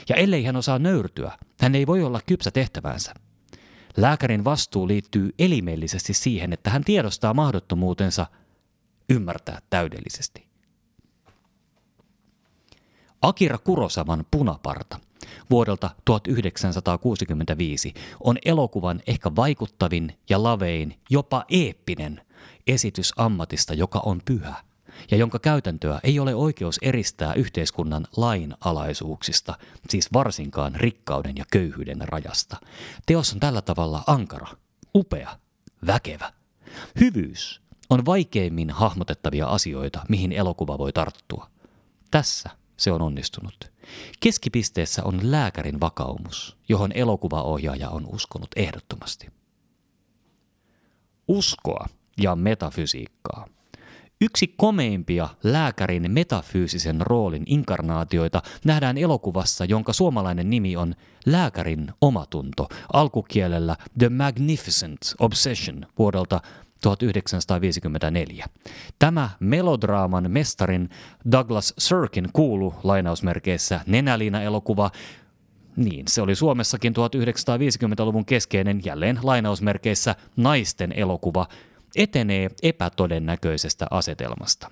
Ja 0.09 0.16
ellei 0.16 0.44
hän 0.44 0.57
osaa 0.57 0.79
nöyrtyä, 0.79 1.33
hän 1.61 1.74
ei 1.74 1.87
voi 1.87 2.03
olla 2.03 2.20
kypsä 2.27 2.51
tehtävänsä. 2.51 3.14
Lääkärin 3.99 4.45
vastuu 4.45 4.89
liittyy 4.89 5.31
elimellisesti 5.39 6.15
siihen, 6.15 6.53
että 6.53 6.71
hän 6.71 6.85
tiedostaa 6.85 7.35
mahdottomuutensa 7.35 8.27
ymmärtää 9.11 9.59
täydellisesti. 9.71 10.47
Akira 13.23 13.59
Kurosavan 13.59 14.25
Punaparta 14.31 15.01
vuodelta 15.51 15.91
1965 16.05 17.95
on 18.21 18.39
elokuvan 18.45 19.01
ehkä 19.07 19.31
vaikuttavin 19.37 20.19
ja 20.31 20.43
lavein, 20.43 21.01
jopa 21.11 21.45
eeppinen 21.49 22.21
esitys 22.67 23.13
ammatista, 23.17 23.75
joka 23.75 24.01
on 24.05 24.21
pyhä 24.25 24.55
ja 25.11 25.17
jonka 25.17 25.39
käytäntöä 25.39 26.01
ei 26.03 26.21
ole 26.21 26.35
oikeus 26.35 26.79
eristää 26.83 27.35
yhteiskunnan 27.35 28.07
lainalaisuuksista, 28.17 29.59
siis 29.89 30.13
varsinkaan 30.13 30.75
rikkauden 30.75 31.37
ja 31.37 31.45
köyhyyden 31.53 32.01
rajasta. 32.09 32.57
Teos 33.07 33.33
on 33.33 33.41
tällä 33.41 33.63
tavalla 33.63 34.03
ankara, 34.07 34.49
upea, 34.95 35.39
väkevä. 35.87 36.33
Hyvyys 37.01 37.63
on 37.91 38.07
vaikeimmin 38.07 38.71
hahmotettavia 38.71 39.47
asioita, 39.47 40.01
mihin 40.09 40.33
elokuva 40.33 40.79
voi 40.79 40.93
tarttua. 40.93 41.51
Tässä 42.11 42.51
se 42.77 42.93
on 42.93 43.03
onnistunut. 43.03 43.73
Keskipisteessä 44.21 45.05
on 45.05 45.21
lääkärin 45.23 45.81
vakaumus, 45.81 46.57
johon 46.69 46.93
elokuvaohjaaja 46.93 47.91
on 47.91 48.07
uskonut 48.07 48.51
ehdottomasti. 48.57 49.29
Uskoa 51.29 51.87
ja 52.19 52.37
metafysiikkaa– 52.37 53.47
Yksi 54.20 54.54
komeimpia 54.57 55.28
lääkärin 55.44 56.11
metafyysisen 56.11 57.00
roolin 57.00 57.42
inkarnaatioita 57.46 58.42
nähdään 58.64 58.98
elokuvassa, 58.98 59.64
jonka 59.64 59.92
suomalainen 59.92 60.50
nimi 60.50 60.76
on 60.76 60.94
Lääkärin 61.26 61.92
omatunto, 62.00 62.68
alkukielellä 62.92 63.76
The 63.98 64.09
Magnificent 64.09 65.00
Obsession 65.18 65.87
vuodelta 65.98 66.40
1954. 66.83 68.46
Tämä 68.98 69.31
melodraaman 69.40 70.31
mestarin 70.31 70.88
Douglas 71.33 71.74
Sirkin 71.78 72.28
kuulu 72.33 72.74
lainausmerkeissä 72.83 73.81
nenäliina-elokuva 73.87 74.90
niin, 75.76 76.04
se 76.09 76.22
oli 76.22 76.35
Suomessakin 76.35 76.92
1950-luvun 76.92 78.24
keskeinen 78.24 78.81
jälleen 78.85 79.18
lainausmerkeissä 79.22 80.14
naisten 80.37 80.92
elokuva, 80.92 81.46
etenee 81.96 82.51
epätodennäköisestä 82.62 83.87
asetelmasta. 83.90 84.70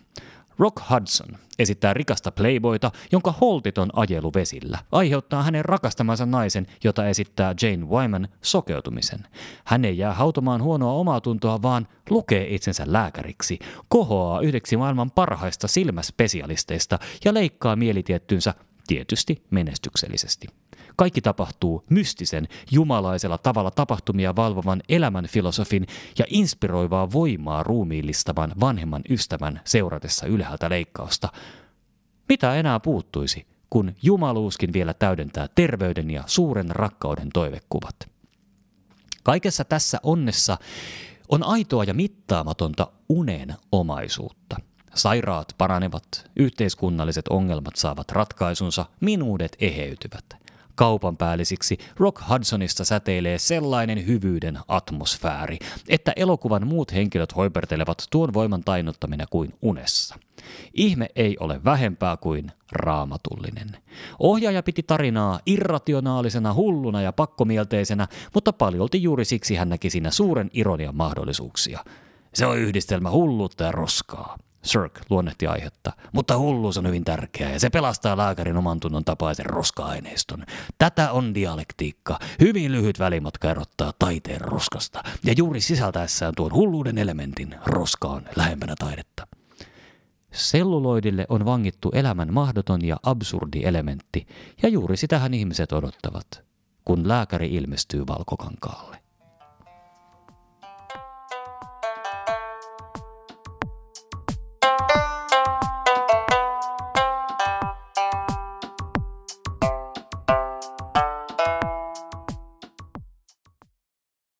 Rock 0.59 0.91
Hudson 0.91 1.39
esittää 1.59 1.95
rikasta 1.95 2.31
playboyta, 2.31 2.91
jonka 3.13 3.35
holtiton 3.41 3.91
ajelu 3.93 4.35
vesillä 4.35 4.79
aiheuttaa 4.93 5.43
hänen 5.43 5.65
rakastamansa 5.65 6.27
naisen, 6.27 6.67
jota 6.85 7.09
esittää 7.09 7.55
Jane 7.63 7.87
Wyman, 7.87 8.29
sokeutumisen. 8.43 9.21
Hän 9.65 9.85
ei 9.85 9.99
jää 9.99 10.15
hautomaan 10.15 10.63
huonoa 10.63 10.93
omaa 10.93 11.21
tuntoa, 11.21 11.63
vaan 11.63 11.89
lukee 12.11 12.55
itsensä 12.55 12.85
lääkäriksi, 12.87 13.59
kohoaa 13.89 14.41
yhdeksi 14.41 14.77
maailman 14.77 15.11
parhaista 15.11 15.69
silmäspesialisteista 15.69 16.99
ja 17.25 17.35
leikkaa 17.35 17.77
mielitiettynsä 17.77 18.55
tietysti 18.87 19.45
menestyksellisesti. 19.51 20.47
Kaikki 20.97 21.21
tapahtuu 21.21 21.85
mystisen, 21.91 22.49
jumalaisella 22.71 23.39
tavalla 23.39 23.71
tapahtumia 23.71 24.37
valvovan 24.37 24.83
elämän 24.89 25.27
filosofin 25.27 25.87
ja 26.19 26.25
inspiroivaa 26.29 27.13
voimaa 27.13 27.63
ruumiillistavan 27.63 28.53
vanhemman 28.61 29.03
ystävän 29.11 29.61
seuratessa 29.65 30.27
ylhäältä 30.27 30.71
leikkausta. 30.71 31.29
Mitä 32.29 32.55
enää 32.55 32.81
puuttuisi, 32.81 33.47
kun 33.71 33.93
jumaluuskin 34.03 34.73
vielä 34.73 34.95
täydentää 34.95 35.49
terveyden 35.55 36.11
ja 36.11 36.23
suuren 36.27 36.71
rakkauden 36.71 37.29
toivekuvat? 37.33 37.97
Kaikessa 39.23 39.65
tässä 39.65 39.99
onnessa 40.03 40.59
on 41.29 41.43
aitoa 41.43 41.85
ja 41.85 41.95
mittaamatonta 41.95 42.93
unen 43.09 43.55
omaisuutta. 43.73 44.57
Sairaat 44.95 45.55
paranevat, 45.59 46.31
yhteiskunnalliset 46.37 47.29
ongelmat 47.29 47.77
saavat 47.77 48.13
ratkaisunsa, 48.13 48.87
minuudet 49.01 49.57
eheytyvät 49.61 50.46
kaupanpäällisiksi, 50.77 51.79
Rock 51.97 52.23
Hudsonista 52.31 52.85
säteilee 52.85 53.39
sellainen 53.39 54.07
hyvyyden 54.07 54.59
atmosfääri, 54.69 55.59
että 55.89 56.13
elokuvan 56.17 56.67
muut 56.67 56.93
henkilöt 56.93 57.37
hoipertelevat 57.37 58.07
tuon 58.11 58.35
voiman 58.35 58.65
tainnuttamina 58.65 59.25
kuin 59.31 59.55
unessa. 59.63 60.19
Ihme 60.75 61.09
ei 61.17 61.37
ole 61.41 61.65
vähempää 61.65 62.17
kuin 62.17 62.53
raamatullinen. 62.73 63.77
Ohjaaja 64.19 64.63
piti 64.63 64.83
tarinaa 64.83 65.41
irrationaalisena, 65.47 66.55
hulluna 66.55 67.03
ja 67.03 67.13
pakkomielteisenä, 67.13 68.09
mutta 68.35 68.53
paljolti 68.53 69.03
juuri 69.03 69.25
siksi 69.25 69.55
hän 69.55 69.69
näki 69.69 69.91
siinä 69.91 70.11
suuren 70.11 70.51
ironian 70.53 70.97
mahdollisuuksia. 70.97 71.85
Se 72.35 72.47
on 72.47 72.59
yhdistelmä 72.59 73.11
hulluutta 73.11 73.65
ja 73.65 73.73
roskaa. 73.73 74.39
Sirk 74.67 75.01
luonnehti 75.11 75.47
aihetta, 75.47 75.93
mutta 76.13 76.39
hulluus 76.39 76.79
on 76.79 76.87
hyvin 76.87 77.05
tärkeää 77.05 77.53
ja 77.53 77.61
se 77.61 77.71
pelastaa 77.71 78.17
lääkärin 78.17 78.57
oman 78.57 78.81
tunnon 78.81 79.05
tapaisen 79.05 79.47
roska-aineiston. 79.47 80.45
Tätä 80.79 81.13
on 81.13 81.35
dialektiikka. 81.35 82.19
Hyvin 82.41 82.73
lyhyt 82.73 82.99
välimatka 82.99 83.51
erottaa 83.51 83.93
taiteen 83.99 84.41
roskasta 84.41 85.03
ja 85.25 85.35
juuri 85.37 85.61
sisältäessään 85.61 86.33
tuon 86.37 86.53
hulluuden 86.53 86.99
elementin 86.99 87.55
roska 87.67 88.09
on 88.09 88.23
lähempänä 88.37 88.75
taidetta. 88.79 89.27
Selluloidille 90.33 91.27
on 91.29 91.45
vangittu 91.45 91.91
elämän 91.95 92.33
mahdoton 92.33 92.85
ja 92.85 92.97
absurdi 93.03 93.65
elementti, 93.65 94.27
ja 94.63 94.69
juuri 94.69 94.97
sitähän 94.97 95.35
ihmiset 95.35 95.73
odottavat, 95.73 96.45
kun 96.85 97.09
lääkäri 97.09 97.55
ilmestyy 97.55 98.07
valkokankaalle. 98.07 99.06